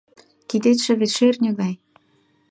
[0.49, 1.73] Кидетше вет шӧртньӧ гай.